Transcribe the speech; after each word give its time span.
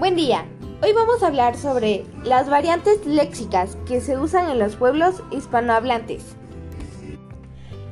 Buen 0.00 0.16
día. 0.16 0.46
Hoy 0.82 0.94
vamos 0.94 1.22
a 1.22 1.26
hablar 1.26 1.58
sobre 1.58 2.06
las 2.24 2.48
variantes 2.48 3.04
léxicas 3.04 3.76
que 3.86 4.00
se 4.00 4.16
usan 4.16 4.48
en 4.48 4.58
los 4.58 4.74
pueblos 4.74 5.22
hispanohablantes. 5.30 6.24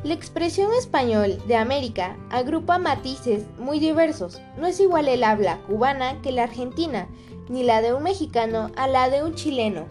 La 0.05 0.15
expresión 0.15 0.73
español 0.73 1.37
de 1.47 1.57
América 1.57 2.17
agrupa 2.31 2.79
matices 2.79 3.45
muy 3.59 3.79
diversos. 3.79 4.41
No 4.57 4.67
es 4.67 4.81
igual 4.81 5.07
el 5.07 5.23
habla 5.23 5.59
cubana 5.67 6.23
que 6.23 6.33
la 6.33 6.45
argentina, 6.45 7.09
ni 7.51 7.63
la 7.63 7.83
de 7.83 7.93
un 7.93 8.05
mexicano 8.05 8.71
a 8.75 8.89
la 8.89 9.11
de 9.11 9.23
un 9.23 9.35
chileno. 9.35 9.85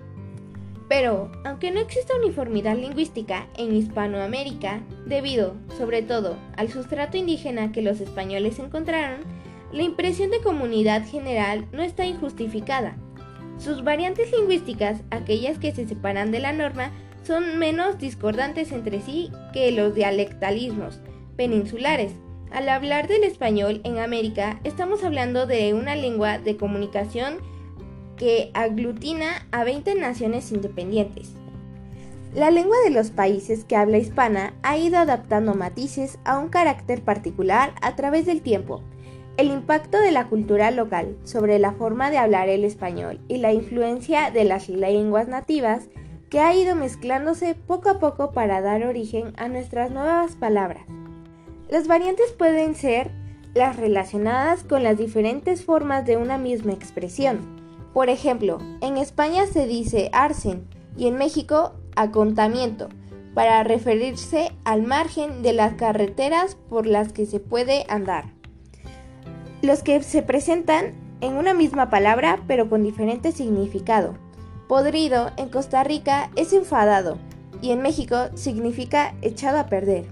Pero, 0.89 1.31
aunque 1.45 1.69
no 1.69 1.79
exista 1.79 2.15
uniformidad 2.15 2.77
lingüística 2.77 3.47
en 3.57 3.75
Hispanoamérica, 3.75 4.81
debido, 5.05 5.53
sobre 5.77 6.01
todo, 6.01 6.35
al 6.55 6.71
sustrato 6.71 7.15
indígena 7.15 7.71
que 7.71 7.83
los 7.83 8.01
españoles 8.01 8.57
encontraron, 8.57 9.19
la 9.71 9.83
impresión 9.83 10.31
de 10.31 10.41
comunidad 10.41 11.05
general 11.05 11.67
no 11.71 11.83
está 11.83 12.05
injustificada. 12.05 12.97
Sus 13.57 13.83
variantes 13.83 14.31
lingüísticas, 14.31 15.01
aquellas 15.09 15.57
que 15.57 15.73
se 15.73 15.87
separan 15.87 16.31
de 16.31 16.39
la 16.39 16.53
norma, 16.53 16.91
son 17.23 17.57
menos 17.57 17.97
discordantes 17.97 18.71
entre 18.71 19.01
sí 19.01 19.31
que 19.51 19.71
los 19.71 19.93
dialectalismos 19.95 20.99
peninsulares. 21.35 22.13
Al 22.51 22.69
hablar 22.69 23.07
del 23.07 23.23
español 23.23 23.81
en 23.83 23.97
América, 23.97 24.59
estamos 24.63 25.03
hablando 25.03 25.45
de 25.45 25.73
una 25.73 25.95
lengua 25.95 26.37
de 26.37 26.55
comunicación 26.55 27.39
que 28.15 28.51
aglutina 28.53 29.45
a 29.51 29.63
20 29.63 29.95
naciones 29.95 30.51
independientes. 30.51 31.33
La 32.33 32.51
lengua 32.51 32.77
de 32.83 32.91
los 32.91 33.11
países 33.11 33.65
que 33.65 33.75
habla 33.75 33.97
hispana 33.97 34.53
ha 34.61 34.77
ido 34.77 34.97
adaptando 34.97 35.53
matices 35.55 36.19
a 36.23 36.37
un 36.37 36.49
carácter 36.49 37.01
particular 37.01 37.73
a 37.81 37.95
través 37.95 38.25
del 38.25 38.41
tiempo. 38.41 38.83
El 39.37 39.51
impacto 39.51 39.99
de 39.99 40.11
la 40.11 40.25
cultura 40.29 40.71
local 40.71 41.15
sobre 41.23 41.59
la 41.59 41.73
forma 41.73 42.09
de 42.09 42.17
hablar 42.17 42.49
el 42.49 42.63
español 42.63 43.19
y 43.27 43.37
la 43.37 43.53
influencia 43.53 44.31
de 44.31 44.43
las 44.45 44.67
lenguas 44.67 45.27
nativas 45.27 45.89
que 46.31 46.39
ha 46.39 46.55
ido 46.55 46.75
mezclándose 46.75 47.53
poco 47.53 47.89
a 47.91 47.99
poco 47.99 48.31
para 48.31 48.61
dar 48.61 48.83
origen 48.83 49.33
a 49.37 49.47
nuestras 49.47 49.91
nuevas 49.91 50.35
palabras. 50.35 50.87
Las 51.69 51.87
variantes 51.87 52.31
pueden 52.31 52.73
ser 52.73 53.11
las 53.53 53.77
relacionadas 53.77 54.63
con 54.63 54.81
las 54.81 54.97
diferentes 54.97 55.63
formas 55.63 56.03
de 56.07 56.17
una 56.17 56.39
misma 56.39 56.73
expresión. 56.73 57.61
Por 57.93 58.09
ejemplo, 58.09 58.57
en 58.81 58.97
España 58.97 59.45
se 59.45 59.67
dice 59.67 60.09
arcen 60.13 60.67
y 60.97 61.05
en 61.05 61.15
México 61.15 61.73
acontamiento 61.95 62.89
para 63.35 63.63
referirse 63.63 64.51
al 64.63 64.81
margen 64.81 65.43
de 65.43 65.53
las 65.53 65.75
carreteras 65.75 66.55
por 66.55 66.87
las 66.87 67.13
que 67.13 67.27
se 67.27 67.39
puede 67.39 67.85
andar 67.87 68.36
los 69.67 69.83
que 69.83 70.01
se 70.01 70.23
presentan 70.23 70.93
en 71.21 71.33
una 71.33 71.53
misma 71.53 71.89
palabra 71.89 72.39
pero 72.47 72.69
con 72.69 72.83
diferente 72.83 73.31
significado. 73.31 74.15
Podrido 74.67 75.31
en 75.37 75.49
Costa 75.49 75.83
Rica 75.83 76.31
es 76.35 76.53
enfadado 76.53 77.17
y 77.61 77.71
en 77.71 77.81
México 77.81 78.15
significa 78.35 79.13
echado 79.21 79.59
a 79.59 79.67
perder. 79.67 80.05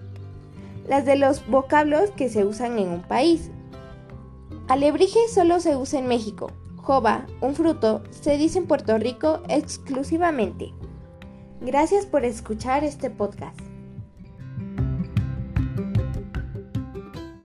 Las 0.87 1.05
de 1.05 1.15
los 1.15 1.47
vocablos 1.47 2.11
que 2.11 2.29
se 2.29 2.45
usan 2.45 2.77
en 2.77 2.89
un 2.89 3.01
país. 3.01 3.49
Alebrije 4.67 5.19
solo 5.33 5.59
se 5.59 5.75
usa 5.75 5.99
en 5.99 6.07
México. 6.07 6.51
Jova, 6.75 7.25
un 7.41 7.55
fruto, 7.55 8.03
se 8.11 8.37
dice 8.37 8.59
en 8.59 8.67
Puerto 8.67 8.97
Rico 8.97 9.41
exclusivamente. 9.47 10.73
Gracias 11.61 12.05
por 12.05 12.25
escuchar 12.25 12.83
este 12.83 13.09
podcast. 13.09 13.64